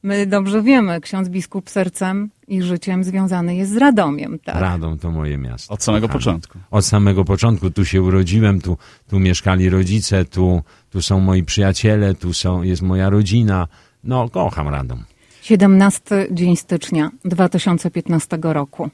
My 0.03 0.25
dobrze 0.25 0.61
wiemy, 0.61 1.01
ksiądz 1.01 1.29
biskup 1.29 1.69
sercem 1.69 2.29
i 2.47 2.61
życiem 2.61 3.03
związany 3.03 3.55
jest 3.55 3.71
z 3.71 3.77
Radomiem, 3.77 4.39
tak? 4.39 4.55
Radom 4.55 4.99
to 4.99 5.11
moje 5.11 5.37
miasto. 5.37 5.73
Od 5.73 5.83
samego 5.83 6.07
kochane. 6.07 6.19
początku. 6.19 6.59
Od 6.71 6.85
samego 6.85 7.25
początku. 7.25 7.69
Tu 7.69 7.85
się 7.85 8.01
urodziłem, 8.01 8.61
tu, 8.61 8.77
tu 9.07 9.19
mieszkali 9.19 9.69
rodzice, 9.69 10.25
tu, 10.25 10.61
tu 10.89 11.01
są 11.01 11.19
moi 11.19 11.43
przyjaciele, 11.43 12.15
tu 12.15 12.33
są, 12.33 12.63
jest 12.63 12.81
moja 12.81 13.09
rodzina. 13.09 13.67
No, 14.03 14.29
kocham 14.29 14.67
Radom. 14.67 15.03
17 15.41 16.27
dzień 16.31 16.55
stycznia 16.55 17.11
2015 17.25 18.37
roku. 18.41 18.89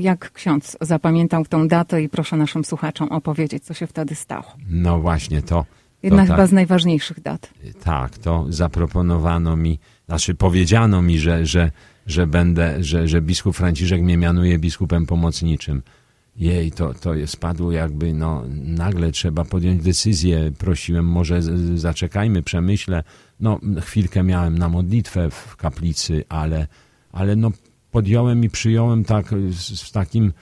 Jak 0.00 0.32
ksiądz 0.32 0.76
zapamiętał 0.80 1.44
tą 1.44 1.68
datę 1.68 2.02
i 2.02 2.08
proszę 2.08 2.36
naszym 2.36 2.64
słuchaczom 2.64 3.08
opowiedzieć, 3.08 3.64
co 3.64 3.74
się 3.74 3.86
wtedy 3.86 4.14
stało. 4.14 4.44
No 4.70 5.00
właśnie, 5.00 5.42
to... 5.42 5.64
Jedna 6.02 6.22
to 6.22 6.28
tak. 6.28 6.36
chyba 6.36 6.46
z 6.46 6.52
najważniejszych 6.52 7.20
dat. 7.20 7.50
Tak, 7.84 8.18
to 8.18 8.46
zaproponowano 8.48 9.56
mi, 9.56 9.78
znaczy 10.06 10.34
powiedziano 10.34 11.02
mi, 11.02 11.18
że, 11.18 11.46
że, 11.46 11.70
że 12.06 12.26
będę, 12.26 12.84
że, 12.84 13.08
że 13.08 13.22
biskup 13.22 13.56
Franciszek 13.56 14.02
mnie 14.02 14.16
mianuje 14.16 14.58
biskupem 14.58 15.06
pomocniczym. 15.06 15.82
Jej, 16.36 16.72
to, 16.72 16.94
to 16.94 17.10
spadło 17.26 17.72
jakby, 17.72 18.14
no 18.14 18.42
nagle 18.64 19.12
trzeba 19.12 19.44
podjąć 19.44 19.82
decyzję. 19.82 20.52
Prosiłem, 20.58 21.06
może 21.06 21.42
zaczekajmy, 21.78 22.42
przemyślę. 22.42 23.02
No 23.40 23.60
chwilkę 23.80 24.22
miałem 24.22 24.58
na 24.58 24.68
modlitwę 24.68 25.30
w 25.30 25.56
kaplicy, 25.56 26.24
ale, 26.28 26.66
ale 27.12 27.36
no 27.36 27.50
podjąłem 27.90 28.44
i 28.44 28.50
przyjąłem 28.50 29.04
tak 29.04 29.26
z, 29.50 29.80
z 29.80 29.92
takim 29.92 30.32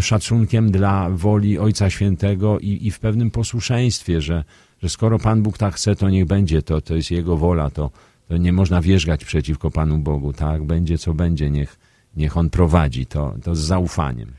szacunkiem 0.00 0.70
dla 0.70 1.10
woli 1.10 1.58
Ojca 1.58 1.90
Świętego 1.90 2.58
i, 2.58 2.86
i 2.86 2.90
w 2.90 2.98
pewnym 2.98 3.30
posłuszeństwie, 3.30 4.20
że, 4.20 4.44
że 4.82 4.88
skoro 4.88 5.18
Pan 5.18 5.42
Bóg 5.42 5.58
tak 5.58 5.74
chce, 5.74 5.96
to 5.96 6.10
niech 6.10 6.26
będzie, 6.26 6.62
to, 6.62 6.80
to 6.80 6.94
jest 6.94 7.10
Jego 7.10 7.36
wola, 7.36 7.70
to 7.70 7.90
nie 8.38 8.52
można 8.52 8.80
wierzgać 8.80 9.24
przeciwko 9.24 9.70
Panu 9.70 9.98
Bogu, 9.98 10.32
tak? 10.32 10.64
Będzie 10.64 10.98
co 10.98 11.14
będzie, 11.14 11.50
niech, 11.50 11.78
niech 12.16 12.36
On 12.36 12.50
prowadzi, 12.50 13.06
to, 13.06 13.34
to 13.42 13.54
z 13.54 13.58
zaufaniem. 13.58 14.32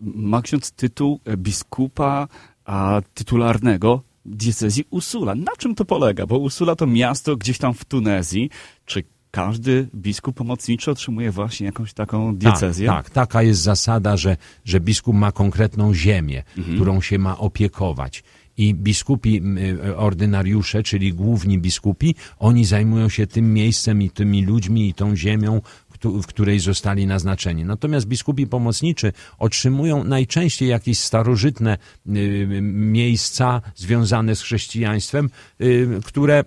Ma 0.00 0.42
ksiądz 0.42 0.72
tytuł 0.72 1.20
biskupa 1.36 2.28
a, 2.64 3.02
tytularnego 3.14 4.02
diecezji 4.24 4.84
Usula. 4.90 5.34
Na 5.34 5.52
czym 5.58 5.74
to 5.74 5.84
polega? 5.84 6.26
Bo 6.26 6.38
Usula 6.38 6.76
to 6.76 6.86
miasto 6.86 7.36
gdzieś 7.36 7.58
tam 7.58 7.74
w 7.74 7.84
Tunezji. 7.84 8.50
Czy 8.84 9.02
każdy 9.30 9.88
biskup 9.94 10.36
pomocniczy 10.36 10.90
otrzymuje 10.90 11.30
właśnie 11.30 11.66
jakąś 11.66 11.92
taką 11.92 12.36
diecezję? 12.36 12.86
Tak, 12.86 13.04
tak, 13.04 13.10
taka 13.10 13.42
jest 13.42 13.60
zasada, 13.60 14.16
że, 14.16 14.36
że 14.64 14.80
biskup 14.80 15.16
ma 15.16 15.32
konkretną 15.32 15.94
ziemię, 15.94 16.42
którą 16.74 17.00
się 17.00 17.18
ma 17.18 17.38
opiekować. 17.38 18.24
I 18.60 18.74
biskupi, 18.74 19.42
y, 19.84 19.96
ordynariusze, 19.96 20.82
czyli 20.82 21.12
główni 21.12 21.58
biskupi, 21.58 22.14
oni 22.38 22.64
zajmują 22.64 23.08
się 23.08 23.26
tym 23.26 23.54
miejscem 23.54 24.02
i 24.02 24.10
tymi 24.10 24.44
ludźmi 24.44 24.88
i 24.88 24.94
tą 24.94 25.16
ziemią, 25.16 25.60
w 26.04 26.26
której 26.26 26.60
zostali 26.60 27.06
naznaczeni. 27.06 27.64
Natomiast 27.64 28.06
biskupi 28.06 28.46
pomocniczy 28.46 29.12
otrzymują 29.38 30.04
najczęściej 30.04 30.68
jakieś 30.68 30.98
starożytne 30.98 31.78
y, 32.06 32.60
miejsca 32.62 33.62
związane 33.76 34.36
z 34.36 34.42
chrześcijaństwem, 34.42 35.30
y, 35.60 35.88
które 36.04 36.44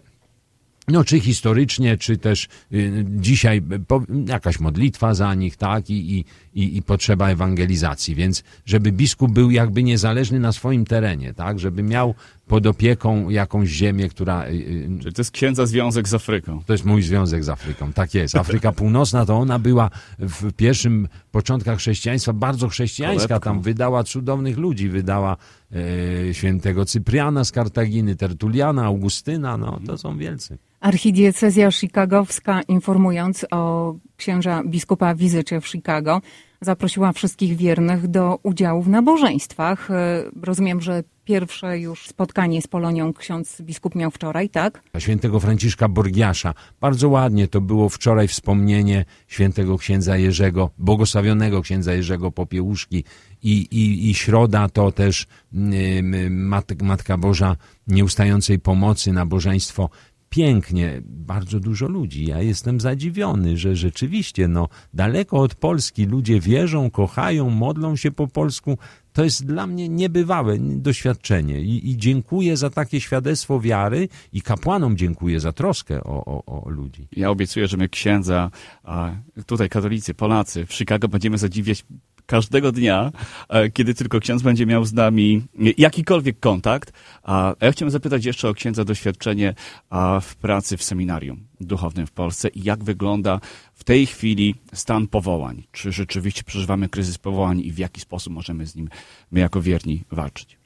no, 0.87 1.03
czy 1.03 1.19
historycznie, 1.19 1.97
czy 1.97 2.17
też 2.17 2.47
y, 2.73 3.05
dzisiaj 3.07 3.61
po, 3.87 4.03
jakaś 4.27 4.59
modlitwa 4.59 5.13
za 5.13 5.33
nich, 5.33 5.57
tak, 5.57 5.89
i, 5.89 6.17
i, 6.17 6.25
i, 6.53 6.77
i 6.77 6.81
potrzeba 6.81 7.29
ewangelizacji. 7.29 8.15
Więc 8.15 8.43
żeby 8.65 8.91
biskup 8.91 9.31
był 9.31 9.51
jakby 9.51 9.83
niezależny 9.83 10.39
na 10.39 10.51
swoim 10.51 10.85
terenie, 10.85 11.33
tak, 11.33 11.59
żeby 11.59 11.83
miał 11.83 12.15
pod 12.47 12.67
opieką 12.67 13.29
jakąś 13.29 13.69
ziemię, 13.69 14.09
która. 14.09 14.47
y, 14.47 14.51
y, 14.51 14.89
Czyli 15.01 15.13
to 15.13 15.21
jest 15.21 15.31
księdza 15.31 15.65
związek 15.65 16.07
z 16.07 16.13
Afryką. 16.13 16.63
to 16.65 16.73
jest 16.73 16.85
mój 16.85 17.01
związek 17.01 17.43
z 17.43 17.49
Afryką. 17.49 17.93
Tak 17.93 18.13
jest. 18.13 18.35
Afryka 18.35 18.71
Północna 18.83 19.25
to 19.25 19.37
ona 19.37 19.59
była 19.59 19.89
w 20.19 20.53
pierwszym 20.53 21.07
początkach 21.31 21.77
chrześcijaństwa 21.77 22.33
bardzo 22.33 22.69
chrześcijańska. 22.69 23.39
Tam 23.39 23.61
wydała 23.61 24.03
cudownych 24.03 24.57
ludzi. 24.57 24.89
Wydała 24.89 25.37
świętego 26.31 26.85
Cypriana 26.85 27.43
z 27.43 27.51
Kartaginy, 27.51 28.15
Tertuliana, 28.15 28.85
Augustyna. 28.85 29.57
No, 29.57 29.79
to 29.85 29.97
są 29.97 30.17
wielcy. 30.17 30.57
Archidiecezja 30.79 31.71
chicagowska, 31.71 32.61
informując 32.61 33.45
o 33.51 33.95
księża 34.17 34.61
biskupa 34.65 35.15
wizycie 35.15 35.61
w 35.61 35.67
Chicago, 35.67 36.21
zaprosiła 36.61 37.11
wszystkich 37.11 37.57
wiernych 37.57 38.07
do 38.07 38.39
udziału 38.43 38.81
w 38.81 38.89
nabożeństwach. 38.89 39.91
E, 39.91 40.23
Rozumiem, 40.41 40.81
że 40.81 41.03
pierwsze 41.25 41.79
już 41.79 42.07
spotkanie 42.07 42.61
z 42.61 42.67
Polonią 42.67 43.13
ksiądz 43.13 43.61
biskup 43.61 43.95
miał 43.95 44.11
wczoraj, 44.11 44.49
tak? 44.49 44.81
świętego 44.99 45.39
Franciszka 45.39 45.87
Borgiasza. 45.87 46.53
Bardzo 46.81 47.09
ładnie 47.09 47.47
to 47.47 47.61
było 47.61 47.89
wczoraj 47.89 48.27
wspomnienie 48.27 49.05
świętego 49.27 49.77
księdza 49.77 50.17
Jerzego, 50.17 50.69
błogosławionego 50.77 51.61
księdza 51.61 51.93
Jerzego 51.93 52.31
Popiełuszki 52.31 53.03
i, 53.43 53.51
i, 53.51 54.09
i 54.09 54.13
środa 54.13 54.69
to 54.69 54.91
też 54.91 55.27
Mat, 56.29 56.81
Matka 56.81 57.17
Boża 57.17 57.55
Nieustającej 57.87 58.59
Pomocy, 58.59 59.13
nabożeństwo. 59.13 59.89
Pięknie, 60.29 61.01
bardzo 61.05 61.59
dużo 61.59 61.87
ludzi. 61.87 62.25
Ja 62.25 62.41
jestem 62.41 62.79
zadziwiony, 62.79 63.57
że 63.57 63.75
rzeczywiście 63.75 64.47
no, 64.47 64.69
daleko 64.93 65.37
od 65.37 65.55
Polski 65.55 66.05
ludzie 66.05 66.39
wierzą, 66.39 66.91
kochają, 66.91 67.49
modlą 67.49 67.95
się 67.95 68.11
po 68.11 68.27
polsku. 68.27 68.77
To 69.13 69.23
jest 69.23 69.45
dla 69.45 69.67
mnie 69.67 69.89
niebywałe 69.89 70.57
doświadczenie 70.59 71.61
I, 71.61 71.89
i 71.89 71.97
dziękuję 71.97 72.57
za 72.57 72.69
takie 72.69 73.01
świadectwo 73.01 73.59
wiary 73.59 74.09
i 74.33 74.41
kapłanom 74.41 74.97
dziękuję 74.97 75.39
za 75.39 75.51
troskę 75.51 76.03
o, 76.03 76.25
o, 76.25 76.65
o 76.65 76.69
ludzi. 76.69 77.07
Ja 77.11 77.29
obiecuję, 77.29 77.67
że 77.67 77.77
my 77.77 77.89
księdza, 77.89 78.51
tutaj 79.45 79.69
katolicy, 79.69 80.13
Polacy 80.13 80.65
w 80.65 80.73
Chicago 80.73 81.07
będziemy 81.07 81.37
zadziwiać 81.37 81.85
każdego 82.25 82.71
dnia, 82.71 83.11
e, 83.49 83.69
kiedy 83.69 83.93
tylko 83.93 84.19
ksiądz 84.19 84.41
będzie 84.41 84.65
miał 84.65 84.85
z 84.85 84.93
nami 84.93 85.41
jakikolwiek 85.77 86.39
kontakt. 86.39 86.93
A 87.23 87.55
ja 87.61 87.71
chciałem 87.71 87.91
zapytać 87.91 88.25
jeszcze 88.25 88.49
o 88.49 88.53
księdza 88.53 88.83
doświadczenie 88.83 89.53
w 90.21 90.35
pracy 90.35 90.77
w 90.77 90.83
seminarium 90.83 91.47
duchownym 91.61 92.07
w 92.07 92.11
Polsce 92.11 92.47
i 92.47 92.63
jak 92.63 92.83
wygląda 92.83 93.39
w 93.73 93.83
tej 93.83 94.05
chwili 94.05 94.55
stan 94.73 95.07
powołań. 95.07 95.63
Czy 95.71 95.91
rzeczywiście 95.91 96.43
przeżywamy 96.43 96.89
kryzys 96.89 97.17
powołań 97.17 97.59
i 97.59 97.71
w 97.71 97.77
jaki 97.77 98.01
sposób 98.01 98.33
możemy 98.33 98.65
z 98.65 98.75
nim 98.75 98.89
my 99.31 99.39
jako 99.39 99.61
wierni 99.61 100.03
walczyć? 100.11 100.57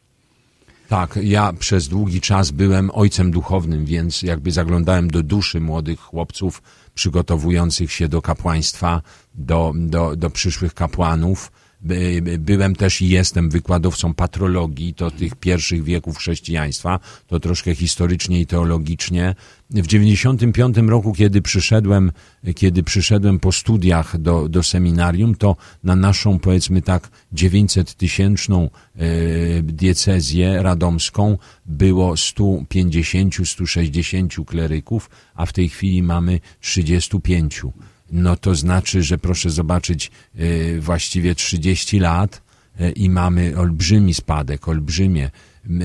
Tak, 0.87 1.19
ja 1.23 1.53
przez 1.53 1.87
długi 1.87 2.21
czas 2.21 2.51
byłem 2.51 2.91
ojcem 2.93 3.31
duchownym, 3.31 3.85
więc 3.85 4.21
jakby 4.21 4.51
zaglądałem 4.51 5.07
do 5.07 5.23
duszy 5.23 5.59
młodych 5.59 5.99
chłopców 5.99 6.61
przygotowujących 6.97 7.91
się 7.91 8.07
do 8.07 8.21
kapłaństwa, 8.21 9.01
do, 9.33 9.73
do, 9.75 10.15
do 10.15 10.29
przyszłych 10.29 10.73
kapłanów. 10.73 11.51
By- 11.81 12.21
by- 12.21 12.37
Byłem 12.37 12.75
też 12.75 13.01
i 13.01 13.09
jestem 13.09 13.49
wykładowcą 13.49 14.13
patrologii, 14.13 14.93
to 14.93 15.11
tych 15.11 15.35
pierwszych 15.35 15.83
wieków 15.83 16.17
chrześcijaństwa, 16.17 16.99
to 17.27 17.39
troszkę 17.39 17.75
historycznie 17.75 18.39
i 18.39 18.45
teologicznie. 18.45 19.35
W 19.69 19.87
95 19.87 20.77
roku, 20.77 21.13
kiedy 21.13 21.41
przyszedłem, 21.41 22.11
kiedy 22.55 22.83
przyszedłem 22.83 23.39
po 23.39 23.51
studiach 23.51 24.17
do, 24.17 24.49
do 24.49 24.63
seminarium, 24.63 25.35
to 25.35 25.55
na 25.83 25.95
naszą, 25.95 26.39
powiedzmy 26.39 26.81
tak, 26.81 27.09
900 27.31 27.93
tysięczną 27.93 28.69
e, 28.95 28.99
diecezję 29.61 30.63
radomską 30.63 31.37
było 31.65 32.13
150-160 32.13 34.45
kleryków, 34.45 35.09
a 35.35 35.45
w 35.45 35.53
tej 35.53 35.69
chwili 35.69 36.03
mamy 36.03 36.39
35. 36.61 37.61
No 38.11 38.35
to 38.35 38.55
znaczy, 38.55 39.03
że 39.03 39.17
proszę 39.17 39.49
zobaczyć, 39.49 40.11
e, 40.35 40.79
właściwie 40.79 41.35
30 41.35 41.99
lat 41.99 42.41
e, 42.79 42.91
i 42.91 43.09
mamy 43.09 43.57
olbrzymi 43.57 44.13
spadek, 44.13 44.67
olbrzymie. 44.67 45.31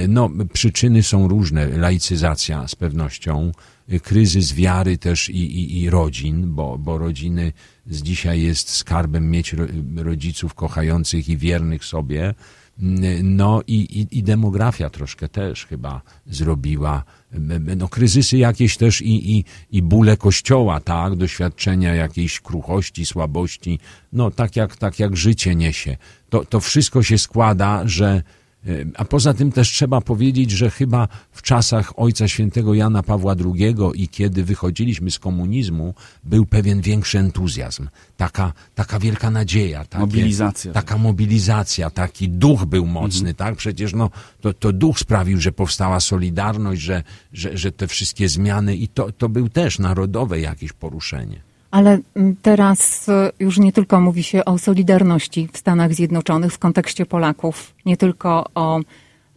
No, 0.08 0.30
przyczyny 0.52 1.02
są 1.02 1.28
różne. 1.28 1.66
Laicyzacja 1.66 2.68
z 2.68 2.74
pewnością, 2.74 3.52
y, 3.92 4.00
kryzys 4.00 4.54
wiary 4.54 4.98
też 4.98 5.28
i, 5.28 5.36
i, 5.36 5.82
i 5.82 5.90
rodzin, 5.90 6.54
bo, 6.54 6.78
bo 6.78 6.98
rodziny 6.98 7.52
z 7.86 8.02
dzisiaj 8.02 8.42
jest 8.42 8.70
skarbem 8.70 9.30
mieć 9.30 9.52
ro- 9.52 9.66
rodziców 9.96 10.54
kochających 10.54 11.28
i 11.28 11.36
wiernych 11.36 11.84
sobie. 11.84 12.34
No 13.22 13.62
i, 13.66 13.74
i, 13.74 14.18
i 14.18 14.22
demografia 14.22 14.90
troszkę 14.90 15.28
też 15.28 15.66
chyba 15.66 16.02
zrobiła, 16.26 17.04
no 17.76 17.88
kryzysy 17.88 18.36
jakieś 18.36 18.76
też 18.76 19.02
i, 19.02 19.38
i, 19.38 19.44
i 19.70 19.82
bóle 19.82 20.16
kościoła, 20.16 20.80
tak, 20.80 21.16
doświadczenia 21.16 21.94
jakiejś 21.94 22.40
kruchości, 22.40 23.06
słabości, 23.06 23.78
no 24.12 24.30
tak 24.30 24.56
jak, 24.56 24.76
tak 24.76 24.98
jak 24.98 25.16
życie 25.16 25.54
niesie. 25.54 25.96
To, 26.30 26.44
to 26.44 26.60
wszystko 26.60 27.02
się 27.02 27.18
składa, 27.18 27.82
że 27.84 28.22
a 28.94 29.04
poza 29.04 29.34
tym 29.34 29.52
też 29.52 29.68
trzeba 29.68 30.00
powiedzieć, 30.00 30.50
że 30.50 30.70
chyba 30.70 31.08
w 31.32 31.42
czasach 31.42 31.92
Ojca 31.96 32.28
Świętego 32.28 32.74
Jana 32.74 33.02
Pawła 33.02 33.34
II 33.54 33.74
i 33.94 34.08
kiedy 34.08 34.44
wychodziliśmy 34.44 35.10
z 35.10 35.18
komunizmu, 35.18 35.94
był 36.24 36.46
pewien 36.46 36.80
większy 36.80 37.18
entuzjazm, 37.18 37.88
taka, 38.16 38.52
taka 38.74 38.98
wielka 38.98 39.30
nadzieja. 39.30 39.84
Takie, 39.84 39.98
mobilizacja. 39.98 40.72
Taka 40.72 40.98
mobilizacja, 40.98 41.90
taki 41.90 42.28
duch 42.28 42.64
był 42.64 42.86
mocny, 42.86 43.30
mhm. 43.30 43.34
tak? 43.34 43.56
Przecież 43.56 43.94
no, 43.94 44.10
to, 44.40 44.52
to 44.52 44.72
duch 44.72 44.98
sprawił, 44.98 45.40
że 45.40 45.52
powstała 45.52 46.00
Solidarność, 46.00 46.82
że, 46.82 47.02
że, 47.32 47.56
że 47.56 47.72
te 47.72 47.86
wszystkie 47.86 48.28
zmiany 48.28 48.76
i 48.76 48.88
to, 48.88 49.12
to 49.12 49.28
był 49.28 49.48
też 49.48 49.78
narodowe 49.78 50.40
jakieś 50.40 50.72
poruszenie. 50.72 51.51
Ale 51.72 51.98
mm, 52.14 52.36
teraz 52.42 53.08
e, 53.08 53.32
już 53.40 53.58
nie 53.58 53.72
tylko 53.72 54.00
mówi 54.00 54.22
się 54.22 54.44
o 54.44 54.58
solidarności 54.58 55.48
w 55.52 55.58
Stanach 55.58 55.94
Zjednoczonych 55.94 56.52
w 56.52 56.58
kontekście 56.58 57.06
Polaków, 57.06 57.74
nie 57.86 57.96
tylko 57.96 58.46
o 58.54 58.80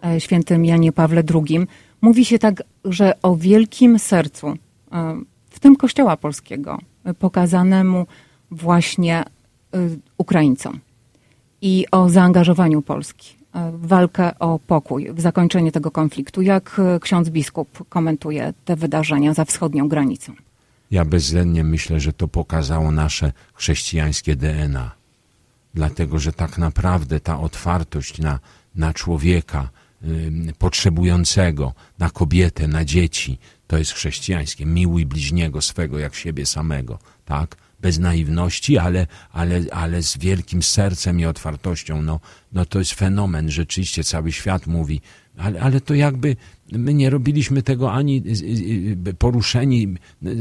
e, 0.04 0.20
świętym 0.22 0.65
Janie 0.65 0.92
Pawle 0.92 1.24
II. 1.34 1.68
Mówi 2.01 2.25
się 2.25 2.39
także 2.39 3.13
o 3.22 3.36
wielkim 3.36 4.00
sercu, 4.00 4.48
e, 4.48 4.56
w 5.50 5.60
tym 5.60 5.75
Kościoła 5.75 6.18
Polskiego, 6.18 6.80
pokazanemu 7.20 8.06
właśnie 8.51 9.24
Ukraińcom 10.18 10.80
i 11.62 11.86
o 11.92 12.10
zaangażowaniu 12.10 12.82
Polski 12.82 13.36
w 13.74 13.88
walkę 13.88 14.39
o 14.39 14.60
pokój, 14.60 15.13
w 15.13 15.22
zakończenie 15.22 15.72
tego 15.72 15.92
konfliktu. 15.92 16.42
Jak 16.42 16.82
ksiądz 17.01 17.30
biskup 17.30 17.89
komentuje 17.89 18.54
te 18.65 18.75
wydarzenia 18.75 19.34
za 19.34 19.46
wschodnią 19.46 19.88
granicą? 19.88 20.34
Ja 20.92 21.06
bezwzględnie 21.06 21.63
myślę, 21.63 22.00
że 22.00 22.13
to 22.13 22.27
pokazało 22.27 22.92
nasze 22.92 23.34
chrześcijańskie 23.54 24.36
DNA. 24.36 24.92
Dlatego, 25.74 26.20
że 26.20 26.34
tak 26.34 26.58
naprawdę 26.58 27.20
ta 27.20 27.39
otwartość 27.39 28.20
na, 28.20 28.39
na 28.75 28.94
człowieka 28.94 29.70
y, 30.04 30.54
potrzebującego, 30.60 31.74
na 32.00 32.10
kobietę, 32.10 32.68
na 32.68 32.86
dzieci, 32.86 33.38
to 33.68 33.77
jest 33.77 33.92
chrześcijańskie. 33.92 34.65
Miłuj 34.65 35.06
bliźniego 35.06 35.62
swego 35.62 36.00
jak 36.00 36.15
siebie 36.15 36.46
samego, 36.46 37.00
tak? 37.25 37.56
Bez 37.86 38.00
naiwności, 38.00 38.77
ale, 38.77 39.08
ale, 39.32 39.62
ale 39.72 40.04
z 40.04 40.18
wielkim 40.18 40.63
sercem 40.63 41.20
i 41.20 41.25
otwartością. 41.25 42.01
No, 42.01 42.20
no 42.54 42.65
to 42.65 42.80
jest 42.80 42.94
fenomen. 42.94 43.51
Rzeczywiście 43.51 44.04
cały 44.04 44.32
świat 44.32 44.68
mówi, 44.68 45.01
ale, 45.38 45.62
ale 45.62 45.82
to 45.82 45.94
jakby 45.94 46.36
my 46.72 46.94
nie 46.94 47.10
robiliśmy 47.10 47.63
tego 47.63 47.92
ani 47.92 48.24
poruszeni 49.18 49.96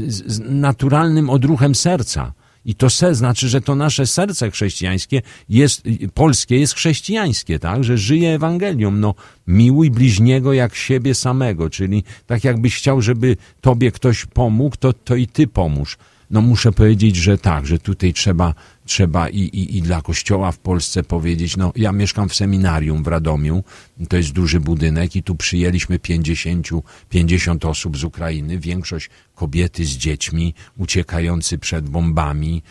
z 0.07 0.39
naturalnym 0.39 1.29
odruchem 1.29 1.75
serca. 1.75 2.33
I 2.65 2.75
to 2.75 2.89
se 2.89 3.15
znaczy, 3.15 3.49
że 3.49 3.61
to 3.61 3.75
nasze 3.75 4.07
serce 4.07 4.51
chrześcijańskie 4.51 5.21
jest, 5.49 5.83
polskie 6.13 6.59
jest 6.59 6.73
chrześcijańskie, 6.73 7.59
tak? 7.59 7.83
Że 7.83 7.97
żyje 7.97 8.35
Ewangelią. 8.35 8.91
No, 8.91 9.15
miłuj 9.47 9.91
bliźniego 9.91 10.53
jak 10.53 10.75
siebie 10.75 11.15
samego, 11.15 11.69
czyli 11.69 12.03
tak 12.27 12.43
jakbyś 12.43 12.77
chciał, 12.77 13.01
żeby 13.01 13.37
tobie 13.61 13.91
ktoś 13.91 14.25
pomógł, 14.25 14.75
to, 14.79 14.93
to 14.93 15.15
i 15.15 15.27
ty 15.27 15.47
pomóż 15.47 15.97
no 16.29 16.41
muszę 16.41 16.71
powiedzieć, 16.71 17.15
że 17.15 17.37
tak, 17.37 17.65
że 17.67 17.79
tutaj 17.79 18.13
trzeba, 18.13 18.53
trzeba 18.85 19.29
i, 19.29 19.39
i, 19.39 19.77
i 19.77 19.81
dla 19.81 20.01
kościoła 20.01 20.51
w 20.51 20.57
Polsce 20.57 21.03
powiedzieć, 21.03 21.57
no 21.57 21.71
ja 21.75 21.91
mieszkam 21.91 22.29
w 22.29 22.35
seminarium 22.35 23.03
w 23.03 23.07
Radomiu, 23.07 23.63
to 24.09 24.17
jest 24.17 24.31
duży 24.31 24.59
budynek 24.59 25.15
i 25.15 25.23
tu 25.23 25.35
przyjęliśmy 25.35 25.99
50, 25.99 26.67
50 27.09 27.65
osób 27.65 27.97
z 27.97 28.03
Ukrainy, 28.03 28.59
większość 28.59 29.09
kobiety 29.35 29.85
z 29.85 29.89
dziećmi, 29.89 30.53
uciekający 30.77 31.57
przed 31.57 31.89
bombami, 31.89 32.63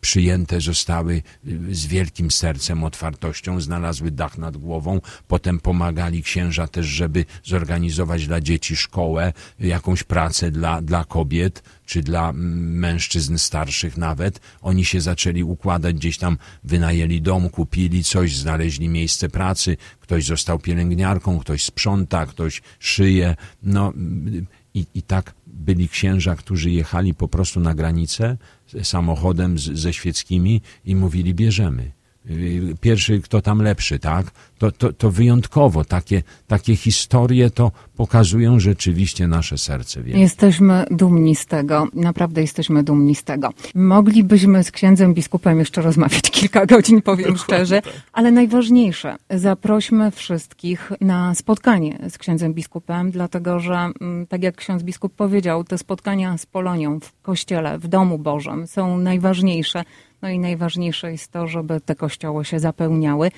przyjęte 0.00 0.60
zostały 0.60 1.22
y, 1.48 1.74
z 1.74 1.86
wielkim 1.86 2.30
sercem, 2.30 2.84
otwartością, 2.84 3.60
znalazły 3.60 4.10
dach 4.10 4.38
nad 4.38 4.56
głową, 4.56 5.00
potem 5.28 5.60
pomagali 5.60 6.22
księża 6.22 6.66
też, 6.66 6.86
żeby 6.86 7.24
zorganizować 7.44 8.26
dla 8.26 8.40
dzieci 8.40 8.76
szkołę, 8.76 9.32
jakąś 9.60 10.02
pracę 10.02 10.50
dla, 10.50 10.82
dla 10.82 11.04
kobiet, 11.04 11.62
czy 11.86 12.02
dla 12.02 12.32
mężczyzn 12.32 13.38
starszych 13.38 13.96
nawet. 13.96 14.40
Oni 14.62 14.84
się 14.84 15.00
zaczęli 15.00 15.42
układać, 15.42 15.96
gdzieś 15.96 16.18
tam 16.18 16.38
wynajęli 16.64 17.20
dom, 17.20 17.50
kupili 17.50 18.04
coś, 18.04 18.36
znaleźli 18.36 18.88
miejsce 18.88 19.28
pracy, 19.28 19.76
ktoś 20.00 20.24
został 20.24 20.58
pielęgniarką, 20.58 21.38
ktoś 21.38 21.64
sprząta, 21.64 22.26
ktoś 22.26 22.62
szyje, 22.78 23.36
no 23.62 23.92
i, 24.74 24.86
i 24.94 25.02
tak 25.02 25.34
byli 25.46 25.88
księża, 25.88 26.36
którzy 26.36 26.70
jechali 26.70 27.14
po 27.14 27.28
prostu 27.28 27.60
na 27.60 27.74
granicę 27.74 28.36
samochodem 28.82 29.58
z, 29.58 29.62
ze 29.62 29.92
świeckimi 29.92 30.60
i 30.84 30.96
mówili 30.96 31.34
bierzemy. 31.34 31.97
Y, 32.30 32.74
pierwszy, 32.80 33.20
kto 33.20 33.42
tam 33.42 33.62
lepszy, 33.62 33.98
tak? 33.98 34.26
To, 34.58 34.72
to, 34.72 34.92
to 34.92 35.10
wyjątkowo. 35.10 35.84
Takie, 35.84 36.22
takie 36.46 36.76
historie 36.76 37.50
to 37.50 37.72
pokazują 37.96 38.60
rzeczywiście 38.60 39.28
nasze 39.28 39.58
serce. 39.58 40.00
Jesteśmy 40.06 40.84
dumni 40.90 41.36
z 41.36 41.46
tego. 41.46 41.88
Naprawdę 41.94 42.40
jesteśmy 42.40 42.82
dumni 42.82 43.14
z 43.14 43.24
tego. 43.24 43.50
Moglibyśmy 43.74 44.64
z 44.64 44.70
księdzem 44.70 45.14
biskupem 45.14 45.58
jeszcze 45.58 45.82
rozmawiać 45.82 46.30
kilka 46.40 46.66
godzin, 46.66 47.02
powiem 47.02 47.32
Dokładnie 47.32 47.44
szczerze. 47.44 47.82
Tak. 47.82 47.92
Ale 48.12 48.30
najważniejsze, 48.30 49.16
zaprośmy 49.30 50.10
wszystkich 50.10 50.92
na 51.00 51.34
spotkanie 51.34 51.98
z 52.10 52.18
księdzem 52.18 52.54
biskupem, 52.54 53.10
dlatego 53.10 53.60
że, 53.60 53.90
mm, 54.00 54.26
tak 54.26 54.42
jak 54.42 54.56
ksiądz 54.56 54.82
biskup 54.82 55.14
powiedział, 55.14 55.64
te 55.64 55.78
spotkania 55.78 56.38
z 56.38 56.46
Polonią 56.46 57.00
w 57.00 57.12
kościele, 57.22 57.78
w 57.78 57.88
domu 57.88 58.18
Bożym 58.18 58.66
są 58.66 58.98
najważniejsze 58.98 59.84
no 60.22 60.28
i 60.28 60.38
najważniejsze 60.38 61.12
jest 61.12 61.32
to, 61.32 61.46
żeby 61.46 61.80
te 61.80 61.94
kościoły 61.94 62.44
się 62.44 62.60
zapełniały. 62.60 63.30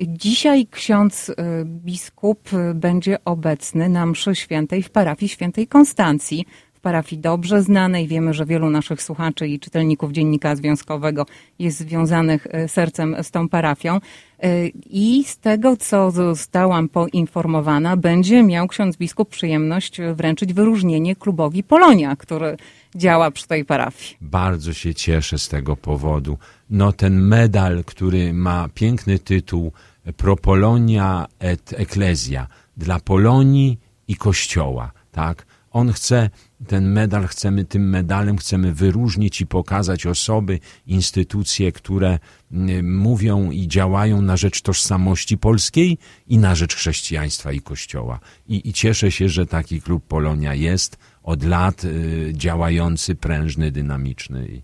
Dzisiaj 0.00 0.66
ksiądz 0.66 1.28
y, 1.28 1.34
biskup 1.64 2.50
będzie 2.74 3.24
obecny 3.24 3.88
na 3.88 4.06
mszy 4.06 4.34
świętej 4.34 4.82
w 4.82 4.90
parafii 4.90 5.28
świętej 5.28 5.66
Konstancji, 5.66 6.46
w 6.78 6.80
parafii 6.80 7.22
dobrze 7.22 7.62
znanej. 7.62 8.08
Wiemy, 8.08 8.34
że 8.34 8.46
wielu 8.46 8.70
naszych 8.70 9.02
słuchaczy 9.02 9.48
i 9.48 9.60
czytelników 9.60 10.12
Dziennika 10.12 10.56
Związkowego 10.56 11.26
jest 11.58 11.78
związanych 11.78 12.46
y, 12.46 12.68
sercem 12.68 13.16
z 13.22 13.30
tą 13.30 13.48
parafią. 13.48 13.96
Y, 14.44 14.72
I 14.90 15.24
z 15.24 15.38
tego, 15.38 15.76
co 15.76 16.10
zostałam 16.10 16.88
poinformowana, 16.88 17.96
będzie 17.96 18.42
miał 18.42 18.68
ksiądz 18.68 18.96
biskup 18.96 19.28
przyjemność 19.28 20.00
wręczyć 20.14 20.52
wyróżnienie 20.52 21.16
klubowi 21.16 21.62
Polonia, 21.62 22.16
który 22.16 22.56
działa 22.94 23.30
przy 23.30 23.46
tej 23.46 23.64
parafii. 23.64 24.16
Bardzo 24.20 24.72
się 24.72 24.94
cieszę 24.94 25.38
z 25.38 25.48
tego 25.48 25.76
powodu. 25.76 26.38
No 26.70 26.92
ten 26.92 27.20
medal, 27.20 27.84
który 27.84 28.32
ma 28.32 28.68
piękny 28.74 29.18
tytuł 29.18 29.72
Pro 30.16 30.36
Polonia 30.36 31.26
et 31.38 31.74
Ecclesia, 31.76 32.46
dla 32.76 33.00
Polonii 33.00 33.78
i 34.08 34.16
Kościoła, 34.16 34.92
tak? 35.12 35.47
On 35.78 35.92
chce, 35.92 36.30
ten 36.66 36.92
medal 36.92 37.26
chcemy, 37.26 37.64
tym 37.64 37.88
medalem 37.88 38.36
chcemy 38.36 38.72
wyróżnić 38.72 39.40
i 39.40 39.46
pokazać 39.46 40.06
osoby, 40.06 40.60
instytucje, 40.86 41.72
które 41.72 42.18
mm, 42.52 42.98
mówią 42.98 43.50
i 43.50 43.68
działają 43.68 44.22
na 44.22 44.36
rzecz 44.36 44.62
tożsamości 44.62 45.38
polskiej 45.38 45.98
i 46.26 46.38
na 46.38 46.54
rzecz 46.54 46.74
chrześcijaństwa 46.74 47.52
i 47.52 47.60
Kościoła. 47.60 48.20
I, 48.48 48.68
i 48.68 48.72
cieszę 48.72 49.10
się, 49.10 49.28
że 49.28 49.46
taki 49.46 49.80
klub 49.80 50.06
Polonia 50.06 50.54
jest 50.54 50.98
od 51.22 51.42
lat 51.42 51.84
y, 51.84 52.32
działający, 52.34 53.14
prężny, 53.14 53.70
dynamiczny. 53.70 54.62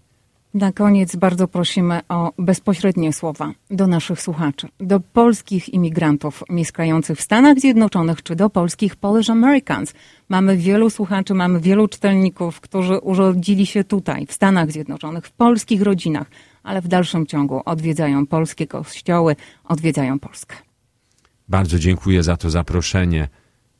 Na 0.55 0.73
koniec 0.73 1.17
bardzo 1.17 1.49
prosimy 1.49 2.01
o 2.09 2.33
bezpośrednie 2.38 3.12
słowa 3.12 3.53
do 3.71 3.87
naszych 3.87 4.23
słuchaczy, 4.23 4.69
do 4.81 5.01
polskich 5.01 5.69
imigrantów 5.69 6.43
mieszkających 6.51 7.19
w 7.19 7.23
Stanach 7.23 7.59
Zjednoczonych 7.59 8.23
czy 8.23 8.37
do 8.37 8.51
polskich 8.51 8.97
Polish 8.97 9.31
Americans. 9.31 9.95
Mamy 10.29 10.57
wielu 10.57 10.90
słuchaczy, 10.90 11.35
mamy 11.35 11.61
wielu 11.61 11.88
czytelników, 11.88 12.61
którzy 12.61 12.99
urodzili 12.99 13.67
się 13.67 13.85
tutaj, 13.85 14.27
w 14.27 14.33
Stanach 14.33 14.73
Zjednoczonych, 14.73 15.27
w 15.27 15.33
polskich 15.33 15.83
rodzinach, 15.83 16.27
ale 16.62 16.81
w 16.81 16.88
dalszym 16.88 17.27
ciągu 17.27 17.62
odwiedzają 17.64 18.27
polskie 18.27 18.67
kościoły, 18.67 19.37
odwiedzają 19.64 20.19
Polskę. 20.19 20.57
Bardzo 21.49 21.79
dziękuję 21.79 22.23
za 22.23 22.37
to 22.37 22.51
zaproszenie. 22.51 23.29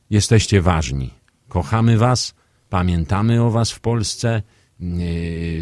Jesteście 0.09 0.61
ważni. 0.61 1.09
Kochamy 1.47 1.97
Was 1.97 2.35
pamiętamy 2.69 3.43
o 3.43 3.51
was 3.51 3.71
w 3.71 3.79
Polsce, 3.79 4.41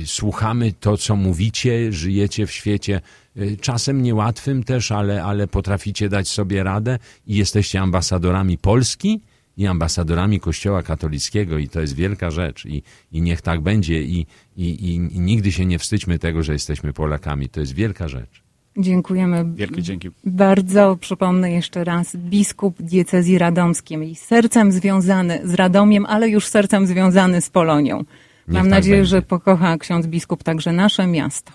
słuchamy 0.06 0.71
to, 0.80 0.97
co 0.97 1.15
mówicie, 1.15 1.91
żyjecie 1.91 2.47
w 2.47 2.52
świecie 2.52 3.02
e, 3.36 3.58
czasem 3.58 4.02
niełatwym 4.02 4.63
też, 4.63 4.91
ale, 4.91 5.23
ale 5.23 5.47
potraficie 5.47 6.10
dać 6.10 6.28
sobie 6.28 6.63
radę 6.63 6.99
i 7.28 7.36
jesteście 7.36 7.82
ambasadorami 7.82 8.58
Polski 8.58 9.21
i 9.58 9.67
ambasadorami 9.67 10.39
Kościoła 10.39 10.84
katolickiego 10.84 11.58
i 11.58 11.69
to 11.69 11.82
jest 11.82 11.95
wielka 11.95 12.32
rzecz 12.32 12.65
i, 12.65 12.84
i 13.12 13.21
niech 13.21 13.41
tak 13.41 13.62
będzie 13.62 14.04
i, 14.04 14.26
i, 14.58 14.69
i, 14.69 14.95
i 14.95 15.19
nigdy 15.19 15.52
się 15.52 15.65
nie 15.65 15.80
wstydźmy 15.80 16.19
tego, 16.19 16.43
że 16.43 16.54
jesteśmy 16.54 16.93
Polakami. 16.93 17.49
To 17.49 17.60
jest 17.60 17.73
wielka 17.73 18.08
rzecz. 18.08 18.43
Dziękujemy. 18.78 19.45
Wielkie 19.56 19.82
dzięki. 19.82 20.10
Bardzo 20.23 20.97
przypomnę 20.99 21.52
jeszcze 21.52 21.84
raz, 21.84 22.15
biskup 22.15 22.82
diecezji 22.82 23.38
radomskiej, 23.38 24.15
sercem 24.15 24.71
związany 24.71 25.41
z 25.43 25.54
Radomiem, 25.54 26.06
ale 26.06 26.30
już 26.30 26.47
sercem 26.47 26.88
związany 26.88 27.41
z 27.41 27.49
Polonią. 27.49 28.04
Niech 28.47 28.53
Mam 28.58 28.63
tak 28.63 28.71
nadzieję, 28.71 28.97
będzie. 28.97 29.10
że 29.10 29.21
pokocha 29.21 29.77
ksiądz 29.77 30.08
biskup 30.08 30.43
także 30.43 30.71
nasze 30.71 31.08
miasto. 31.08 31.51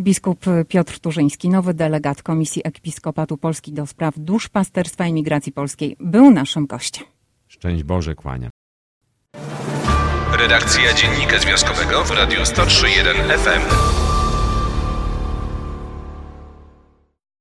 Biskup 0.00 0.44
Piotr 0.68 0.98
Turzyński, 0.98 1.48
nowy 1.48 1.74
delegat 1.74 2.22
Komisji 2.22 2.62
Episkopatu 2.64 3.36
Polski 3.36 3.72
do 3.72 3.86
spraw 3.86 4.14
duszpasterstwa 4.18 5.06
i 5.06 5.12
migracji 5.12 5.52
polskiej, 5.52 5.96
był 6.00 6.30
naszym 6.30 6.66
gościem. 6.66 7.04
Szczęść 7.48 7.82
Boże, 7.82 8.14
kłania. 8.14 8.50
Redakcja 10.38 10.92
Dziennika 10.94 11.38
Związkowego 11.38 12.04
w 12.04 12.10
Radiu 12.10 12.40
103.1 12.40 13.38
FM. 13.38 14.05